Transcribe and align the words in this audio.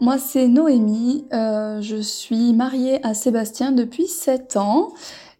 Moi, 0.00 0.16
c'est 0.16 0.48
Noémie. 0.48 1.26
Euh, 1.34 1.82
je 1.82 1.96
suis 1.96 2.54
mariée 2.54 3.04
à 3.04 3.12
Sébastien 3.12 3.70
depuis 3.70 4.06
7 4.06 4.56
ans. 4.56 4.94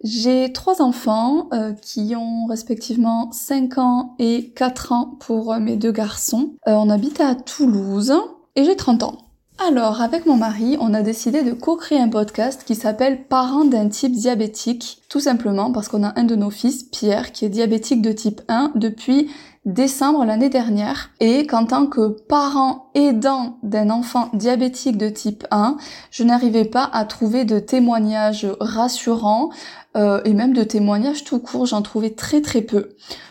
J'ai 0.04 0.52
trois 0.52 0.82
enfants 0.82 1.48
euh, 1.54 1.72
qui 1.72 2.14
ont 2.14 2.44
respectivement 2.44 3.32
5 3.32 3.78
ans 3.78 4.14
et 4.18 4.52
4 4.54 4.92
ans 4.92 5.16
pour 5.20 5.54
euh, 5.54 5.60
mes 5.60 5.76
deux 5.76 5.92
garçons. 5.92 6.56
on 6.66 6.90
habite 6.90 7.22
à 7.22 7.34
Toulouse 7.34 8.12
et 8.54 8.64
j'ai 8.64 8.76
30 8.76 9.02
ans. 9.02 9.18
Alors, 9.66 10.00
avec 10.00 10.24
mon 10.24 10.36
mari, 10.36 10.76
on 10.80 10.94
a 10.94 11.02
décidé 11.02 11.42
de 11.42 11.52
co-créer 11.52 12.00
un 12.00 12.08
podcast 12.08 12.64
qui 12.64 12.74
s'appelle 12.74 13.24
Parents 13.24 13.66
d'un 13.66 13.88
type 13.88 14.12
diabétique, 14.12 15.02
tout 15.10 15.20
simplement 15.20 15.70
parce 15.70 15.88
qu'on 15.88 16.02
a 16.02 16.18
un 16.18 16.24
de 16.24 16.34
nos 16.34 16.48
fils, 16.48 16.84
Pierre, 16.84 17.32
qui 17.32 17.44
est 17.44 17.50
diabétique 17.50 18.00
de 18.00 18.12
type 18.12 18.40
1 18.48 18.72
depuis 18.74 19.30
décembre 19.66 20.24
l'année 20.24 20.48
dernière 20.48 21.10
et 21.20 21.46
qu'en 21.46 21.66
tant 21.66 21.86
que 21.86 22.08
parent 22.08 22.90
aidant 22.94 23.58
d'un 23.62 23.90
enfant 23.90 24.30
diabétique 24.32 24.96
de 24.96 25.08
type 25.08 25.46
1, 25.50 25.76
je 26.10 26.24
n'arrivais 26.24 26.64
pas 26.64 26.88
à 26.92 27.04
trouver 27.04 27.44
de 27.44 27.58
témoignages 27.58 28.46
rassurants 28.58 29.50
euh, 29.96 30.22
et 30.24 30.32
même 30.32 30.54
de 30.54 30.62
témoignages 30.62 31.24
tout 31.24 31.40
court, 31.40 31.66
j'en 31.66 31.82
trouvais 31.82 32.10
très 32.10 32.40
très 32.40 32.62
peu. 32.62 32.90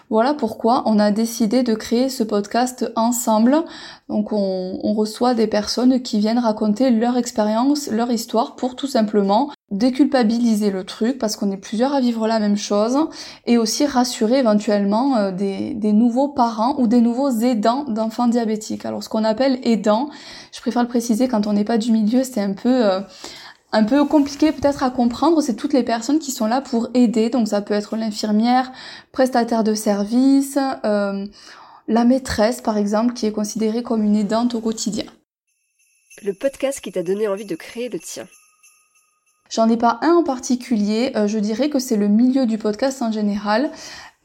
Voilà 0.09 0.33
pourquoi 0.33 0.83
on 0.85 0.99
a 0.99 1.11
décidé 1.11 1.63
de 1.63 1.73
créer 1.73 2.09
ce 2.09 2.23
podcast 2.23 2.91
ensemble. 2.95 3.63
Donc 4.07 4.31
on, 4.31 4.79
on 4.83 4.93
reçoit 4.93 5.33
des 5.33 5.47
personnes 5.47 6.01
qui 6.01 6.19
viennent 6.19 6.39
raconter 6.39 6.91
leur 6.91 7.17
expérience, 7.17 7.89
leur 7.89 8.11
histoire 8.11 8.55
pour 8.55 8.75
tout 8.75 8.87
simplement 8.87 9.49
déculpabiliser 9.71 10.71
le 10.71 10.83
truc 10.83 11.17
parce 11.19 11.35
qu'on 11.35 11.51
est 11.51 11.57
plusieurs 11.57 11.93
à 11.93 12.01
vivre 12.01 12.27
la 12.27 12.39
même 12.39 12.57
chose 12.57 12.97
et 13.45 13.57
aussi 13.57 13.85
rassurer 13.85 14.39
éventuellement 14.39 15.17
euh, 15.17 15.31
des, 15.31 15.73
des, 15.73 15.93
nouveaux 15.93 16.29
parents 16.29 16.75
ou 16.79 16.87
des 16.87 17.01
nouveaux 17.01 17.29
aidants 17.29 17.83
d'enfants 17.83 18.27
diabétiques. 18.27 18.85
Alors 18.85 19.03
ce 19.03 19.09
qu'on 19.09 19.23
appelle 19.23 19.59
aidant, 19.63 20.09
je 20.51 20.59
préfère 20.61 20.81
le 20.81 20.87
préciser 20.87 21.27
quand 21.27 21.45
on 21.45 21.53
n'est 21.53 21.63
pas 21.63 21.77
du 21.77 21.91
milieu, 21.91 22.23
c'est 22.23 22.41
un 22.41 22.53
peu 22.53 22.85
euh, 22.85 22.99
un 23.71 23.83
peu 23.83 24.03
compliqué 24.05 24.51
peut-être 24.51 24.83
à 24.83 24.89
comprendre, 24.89 25.41
c'est 25.41 25.55
toutes 25.55 25.73
les 25.73 25.83
personnes 25.83 26.19
qui 26.19 26.31
sont 26.31 26.47
là 26.47 26.61
pour 26.61 26.89
aider. 26.93 27.29
Donc 27.29 27.47
ça 27.47 27.61
peut 27.61 27.73
être 27.73 27.95
l'infirmière, 27.95 28.71
prestataire 29.11 29.63
de 29.63 29.75
service, 29.75 30.57
euh, 30.85 31.25
la 31.87 32.05
maîtresse 32.05 32.61
par 32.61 32.77
exemple 32.77 33.13
qui 33.13 33.25
est 33.25 33.31
considérée 33.31 33.83
comme 33.83 34.03
une 34.03 34.15
aidante 34.15 34.55
au 34.55 34.61
quotidien. 34.61 35.05
Le 36.23 36.33
podcast 36.33 36.81
qui 36.81 36.91
t'a 36.91 37.03
donné 37.03 37.27
envie 37.27 37.45
de 37.45 37.55
créer 37.55 37.89
le 37.89 37.99
tien. 37.99 38.27
J'en 39.49 39.67
ai 39.67 39.77
pas 39.77 39.99
un 40.03 40.13
en 40.13 40.23
particulier, 40.23 41.11
euh, 41.15 41.27
je 41.27 41.39
dirais 41.39 41.69
que 41.69 41.79
c'est 41.79 41.95
le 41.95 42.07
milieu 42.07 42.45
du 42.45 42.59
podcast 42.59 43.01
en 43.01 43.11
général. 43.11 43.71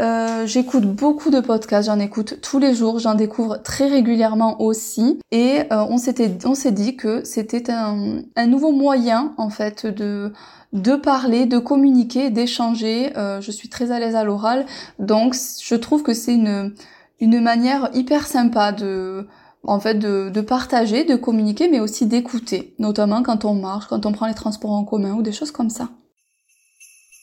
Euh, 0.03 0.47
j'écoute 0.47 0.85
beaucoup 0.85 1.31
de 1.31 1.41
podcasts, 1.41 1.87
j'en 1.87 1.99
écoute 1.99 2.41
tous 2.43 2.59
les 2.59 2.75
jours, 2.75 2.99
j'en 2.99 3.15
découvre 3.15 3.57
très 3.63 3.89
régulièrement 3.89 4.61
aussi. 4.61 5.19
Et 5.31 5.61
euh, 5.73 5.87
on 5.89 5.97
s'était, 5.97 6.31
on 6.45 6.55
s'est 6.55 6.73
dit 6.73 6.97
que 6.97 7.25
c'était 7.25 7.71
un, 7.71 8.19
un, 8.37 8.47
nouveau 8.47 8.71
moyen 8.73 9.33
en 9.39 9.49
fait 9.49 9.87
de 9.87 10.33
de 10.75 10.97
parler, 10.97 11.47
de 11.47 11.59
communiquer, 11.59 12.31
d'échanger. 12.31 13.13
je 13.15 13.51
suis 13.53 13.69
très 13.69 13.93
à 13.93 14.01
l'aise 14.01 14.17
à 14.17 14.25
l'oral, 14.25 14.67
donc 14.99 15.37
je 15.63 15.75
trouve 15.77 16.03
que 16.03 16.13
c'est 16.13 16.35
une 16.35 16.75
une 17.21 17.41
manière 17.41 17.91
hyper 17.95 18.27
sympa 18.27 18.73
de 18.73 19.29
en 19.67 19.81
fait 19.81 19.95
de, 19.95 20.31
de, 20.31 20.41
partager, 20.41 21.05
de 21.05 21.17
communiquer, 21.17 21.69
mais 21.69 21.81
aussi 21.81 22.07
d'écouter, 22.07 22.75
notamment 22.79 23.23
quand 23.23 23.45
on 23.45 23.55
marche, 23.55 23.87
quand 23.87 24.07
on 24.07 24.13
prend 24.13 24.27
les 24.27 24.35
transports 24.35 24.73
en 24.73 24.85
commun 24.85 25.15
ou 25.15 25.23
des 25.23 25.33
choses 25.33 25.51
comme 25.51 25.71
ça. 25.71 25.89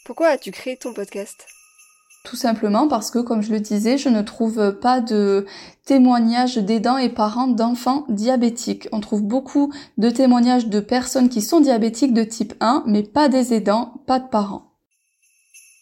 Pourquoi 0.05 0.27
as-tu 0.29 0.51
créé 0.51 0.77
ton 0.77 0.93
podcast? 0.93 1.45
Tout 2.23 2.35
simplement 2.35 2.87
parce 2.87 3.09
que, 3.09 3.19
comme 3.19 3.41
je 3.41 3.51
le 3.51 3.59
disais, 3.59 3.97
je 3.97 4.09
ne 4.09 4.21
trouve 4.21 4.77
pas 4.79 5.01
de 5.01 5.47
témoignages 5.85 6.57
d'aidants 6.57 6.97
et 6.97 7.09
parents 7.09 7.47
d'enfants 7.47 8.05
diabétiques. 8.09 8.87
On 8.91 8.99
trouve 8.99 9.23
beaucoup 9.23 9.73
de 9.97 10.09
témoignages 10.09 10.67
de 10.67 10.79
personnes 10.79 11.29
qui 11.29 11.41
sont 11.41 11.61
diabétiques 11.61 12.13
de 12.13 12.23
type 12.23 12.53
1, 12.59 12.83
mais 12.85 13.01
pas 13.01 13.27
des 13.27 13.53
aidants, 13.53 14.03
pas 14.05 14.19
de 14.19 14.27
parents. 14.27 14.71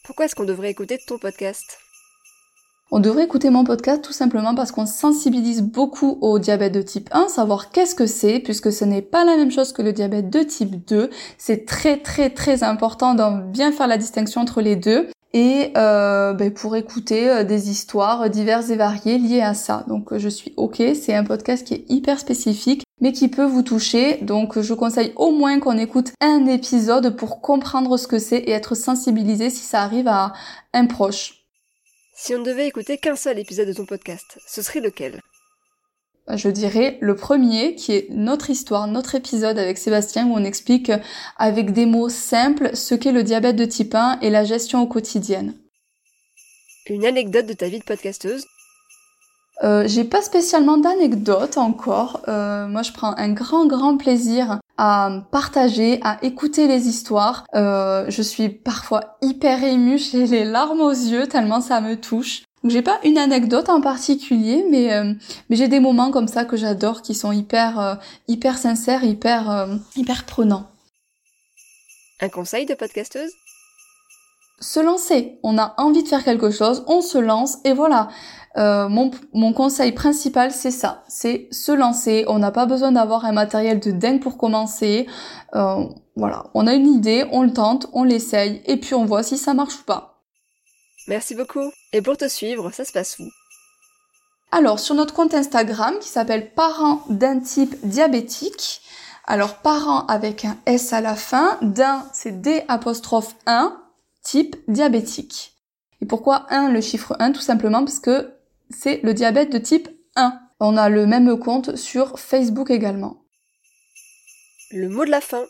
Pourquoi 0.06 0.26
est-ce 0.26 0.36
qu'on 0.36 0.46
devrait 0.46 0.72
écouter 0.72 0.98
ton 1.06 1.18
podcast? 1.18 1.78
On 2.92 3.00
devrait 3.00 3.26
écouter 3.26 3.50
mon 3.50 3.64
podcast 3.64 4.04
tout 4.04 4.14
simplement 4.14 4.56
parce 4.56 4.72
qu'on 4.72 4.86
sensibilise 4.86 5.62
beaucoup 5.62 6.18
au 6.22 6.40
diabète 6.40 6.74
de 6.74 6.82
type 6.82 7.10
1, 7.12 7.28
savoir 7.28 7.72
qu'est-ce 7.72 7.96
que 7.96 8.08
c'est, 8.08 8.40
puisque 8.40 8.72
ce 8.72 8.86
n'est 8.86 9.02
pas 9.02 9.26
la 9.26 9.38
même 9.38 9.52
chose 9.52 9.74
que 9.74 9.82
le 9.82 9.94
diabète 9.94 10.30
de 10.30 10.42
type 10.42 10.88
2. 10.88 11.10
C'est 11.38 11.66
très 11.66 11.98
très 11.98 12.30
très 12.30 12.64
important 12.64 13.14
d'en 13.14 13.38
bien 13.38 13.72
faire 13.72 13.88
la 13.88 13.98
distinction 13.98 14.42
entre 14.42 14.62
les 14.62 14.76
deux 14.76 15.08
et 15.34 15.72
euh, 15.78 16.34
ben, 16.34 16.52
pour 16.52 16.76
écouter 16.76 17.30
euh, 17.30 17.44
des 17.44 17.70
histoires 17.70 18.30
diverses 18.32 18.72
et 18.72 18.76
variées 18.76 19.20
liées 19.20 19.42
à 19.42 19.54
ça. 19.54 19.86
Donc 19.88 20.18
je 20.18 20.30
suis 20.30 20.54
ok, 20.58 20.82
c'est 21.00 21.14
un 21.14 21.24
podcast 21.24 21.66
qui 21.68 21.76
est 21.76 21.86
hyper 21.90 22.20
spécifique 22.20 22.84
mais 23.02 23.14
qui 23.14 23.28
peut 23.28 23.46
vous 23.46 23.62
toucher. 23.62 24.18
Donc 24.22 24.60
je 24.60 24.74
conseille 24.74 25.14
au 25.16 25.32
moins 25.32 25.60
qu'on 25.60 25.78
écoute 25.78 26.12
un 26.22 26.48
épisode 26.48 27.16
pour 27.16 27.42
comprendre 27.42 27.98
ce 27.98 28.08
que 28.08 28.20
c'est 28.20 28.40
et 28.40 28.52
être 28.52 28.76
sensibilisé 28.76 29.50
si 29.50 29.64
ça 29.64 29.84
arrive 29.84 30.08
à 30.08 30.34
un 30.74 30.86
proche. 30.86 31.39
Si 32.22 32.36
on 32.36 32.40
ne 32.40 32.44
devait 32.44 32.68
écouter 32.68 32.98
qu'un 32.98 33.16
seul 33.16 33.40
épisode 33.40 33.70
de 33.70 33.74
ton 33.74 33.86
podcast, 33.86 34.40
ce 34.46 34.62
serait 34.62 34.82
lequel? 34.82 35.22
Je 36.28 36.50
dirais 36.50 36.98
le 37.00 37.16
premier 37.16 37.76
qui 37.76 37.94
est 37.94 38.08
notre 38.10 38.50
histoire, 38.50 38.88
notre 38.88 39.16
épisode 39.16 39.58
avec 39.58 39.78
Sébastien 39.78 40.28
où 40.28 40.34
on 40.34 40.44
explique 40.44 40.92
avec 41.38 41.72
des 41.72 41.86
mots 41.86 42.10
simples 42.10 42.76
ce 42.76 42.94
qu'est 42.94 43.14
le 43.14 43.24
diabète 43.24 43.56
de 43.56 43.64
type 43.64 43.96
1 43.96 44.20
et 44.20 44.30
la 44.30 44.44
gestion 44.44 44.82
au 44.82 44.86
quotidien. 44.86 45.54
Une 46.88 47.06
anecdote 47.06 47.46
de 47.46 47.54
ta 47.54 47.70
vie 47.70 47.80
de 47.80 47.86
podcasteuse? 47.86 48.46
Euh, 49.64 49.88
J'ai 49.88 50.04
pas 50.04 50.22
spécialement 50.22 50.78
d'anecdote 50.78 51.58
encore. 51.58 52.22
Euh, 52.28 52.68
moi, 52.68 52.82
je 52.82 52.92
prends 52.92 53.16
un 53.16 53.32
grand, 53.32 53.66
grand 53.66 53.96
plaisir 53.96 54.60
à 54.80 55.26
partager, 55.30 56.00
à 56.04 56.18
écouter 56.24 56.68
les 56.70 56.88
histoires. 56.88 57.44
Euh, 57.54 58.06
je 58.08 58.22
suis 58.22 58.48
parfois 58.48 59.18
hyper 59.22 59.62
émue, 59.62 59.98
j'ai 60.12 60.26
les 60.26 60.46
larmes 60.46 60.80
aux 60.80 60.90
yeux 60.92 61.28
tellement 61.28 61.60
ça 61.60 61.82
me 61.82 61.96
touche. 61.96 62.44
J'ai 62.64 62.82
pas 62.82 63.00
une 63.04 63.18
anecdote 63.18 63.70
en 63.70 63.82
particulier, 63.82 64.66
mais 64.70 64.94
euh, 64.94 65.14
mais 65.50 65.56
j'ai 65.56 65.68
des 65.68 65.80
moments 65.80 66.12
comme 66.12 66.28
ça 66.28 66.44
que 66.44 66.58
j'adore, 66.58 67.02
qui 67.02 67.14
sont 67.14 67.32
hyper 67.32 67.80
euh, 67.80 67.96
hyper 68.28 68.58
sincères, 68.58 69.04
hyper 69.04 69.50
euh, 69.50 69.76
hyper 69.96 70.26
prenants. 70.26 70.70
Un 72.22 72.30
conseil 72.30 72.66
de 72.66 72.74
podcasteuse? 72.74 73.32
Se 74.62 74.80
lancer. 74.80 75.40
On 75.44 75.58
a 75.58 75.74
envie 75.78 76.04
de 76.04 76.08
faire 76.08 76.24
quelque 76.24 76.52
chose, 76.52 76.84
on 76.88 77.02
se 77.02 77.18
lance 77.18 77.58
et 77.64 77.74
voilà. 77.74 78.10
Euh, 78.58 78.90
mon, 78.90 79.12
mon, 79.34 79.54
conseil 79.54 79.92
principal, 79.92 80.52
c'est 80.52 80.72
ça, 80.72 81.04
c'est 81.08 81.48
se 81.52 81.72
lancer. 81.72 82.26
On 82.28 82.40
n'a 82.40 82.52
pas 82.52 82.66
besoin 82.66 82.92
d'avoir 82.92 83.24
un 83.26 83.32
matériel 83.32 83.80
de 83.80 83.92
dingue 83.92 84.20
pour 84.20 84.38
commencer. 84.38 85.08
Euh, 85.56 85.86
voilà, 86.16 86.46
on 86.56 86.66
a 86.66 86.74
une 86.74 86.88
idée, 86.88 87.26
on 87.32 87.44
le 87.44 87.54
tente, 87.54 87.88
on 87.94 88.04
l'essaye, 88.04 88.62
et 88.66 88.78
puis 88.78 88.96
on 88.96 89.06
voit 89.06 89.24
si 89.24 89.38
ça 89.38 89.54
marche 89.54 89.76
ou 89.76 89.84
pas. 89.84 90.24
Merci 91.08 91.36
beaucoup. 91.36 91.72
Et 91.94 92.02
pour 92.02 92.18
te 92.18 92.28
suivre, 92.28 92.72
ça 92.72 92.86
se 92.86 92.92
passe 92.92 93.20
où? 93.20 93.30
Alors, 94.52 94.80
sur 94.80 94.96
notre 94.96 95.14
compte 95.14 95.36
Instagram 95.36 95.94
qui 96.02 96.10
s'appelle 96.10 96.54
Parents 96.54 97.04
d'un 97.10 97.40
type 97.40 97.76
diabétique. 97.84 98.82
Alors, 99.26 99.56
parents 99.56 100.08
avec 100.08 100.44
un 100.44 100.58
S 100.66 100.92
à 100.92 101.02
la 101.02 101.16
fin, 101.16 101.58
d'un 101.62 102.04
c'est 102.14 102.42
D 102.42 102.64
apostrophe 102.68 103.36
1, 103.46 103.80
type 104.30 104.58
diabétique. 104.68 105.56
Et 106.02 106.06
pourquoi 106.06 106.46
1 106.50 106.70
le 106.70 106.82
chiffre 106.82 107.16
1 107.20 107.32
Tout 107.32 107.42
simplement 107.42 107.84
parce 107.84 108.00
que 108.00 108.36
c'est 108.70 109.02
le 109.02 109.16
diabète 109.16 109.52
de 109.52 109.58
type 109.58 109.90
1. 110.16 110.40
On 110.60 110.78
a 110.78 110.88
le 110.90 111.08
même 111.08 111.40
compte 111.40 111.76
sur 111.76 112.20
Facebook 112.20 112.70
également. 112.70 113.24
Le 114.70 114.88
mot 114.88 115.04
de 115.04 115.10
la 115.10 115.20
fin. 115.22 115.44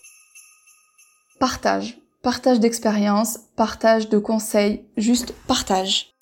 Partage. 1.40 1.98
partage 2.22 2.62
d'expérience, 2.62 3.40
partage 3.58 4.08
de 4.08 4.18
conseils, 4.18 4.86
juste 4.96 5.34
partage. 5.46 6.14